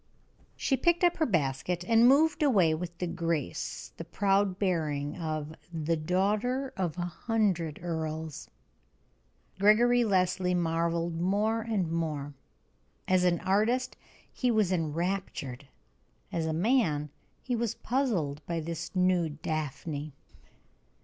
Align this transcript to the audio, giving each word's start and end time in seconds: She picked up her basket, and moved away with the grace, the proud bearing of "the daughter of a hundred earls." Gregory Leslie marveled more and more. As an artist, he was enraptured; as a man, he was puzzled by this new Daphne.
She 0.55 0.75
picked 0.77 1.03
up 1.03 1.17
her 1.17 1.27
basket, 1.27 1.85
and 1.87 2.07
moved 2.07 2.41
away 2.41 2.73
with 2.73 2.97
the 2.97 3.05
grace, 3.05 3.93
the 3.97 4.03
proud 4.03 4.57
bearing 4.57 5.15
of 5.15 5.53
"the 5.71 5.95
daughter 5.95 6.73
of 6.75 6.97
a 6.97 7.01
hundred 7.03 7.77
earls." 7.83 8.49
Gregory 9.59 10.03
Leslie 10.03 10.55
marveled 10.55 11.21
more 11.21 11.61
and 11.61 11.91
more. 11.91 12.33
As 13.07 13.23
an 13.25 13.41
artist, 13.41 13.95
he 14.33 14.49
was 14.49 14.71
enraptured; 14.71 15.67
as 16.31 16.47
a 16.47 16.51
man, 16.51 17.11
he 17.43 17.55
was 17.55 17.75
puzzled 17.75 18.43
by 18.47 18.59
this 18.59 18.95
new 18.95 19.29
Daphne. 19.29 20.13